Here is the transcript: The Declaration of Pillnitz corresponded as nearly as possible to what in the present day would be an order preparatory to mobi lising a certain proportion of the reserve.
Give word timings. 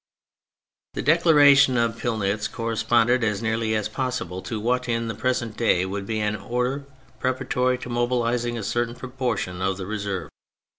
The 0.95 1.03
Declaration 1.03 1.77
of 1.77 1.95
Pillnitz 1.95 2.47
corresponded 2.47 3.23
as 3.23 3.43
nearly 3.43 3.75
as 3.75 3.87
possible 3.87 4.41
to 4.41 4.59
what 4.59 4.89
in 4.89 5.07
the 5.07 5.13
present 5.13 5.55
day 5.55 5.85
would 5.85 6.07
be 6.07 6.19
an 6.21 6.35
order 6.35 6.87
preparatory 7.19 7.77
to 7.77 7.87
mobi 7.87 8.15
lising 8.19 8.57
a 8.57 8.63
certain 8.63 8.95
proportion 8.95 9.61
of 9.61 9.77
the 9.77 9.85
reserve. 9.85 10.29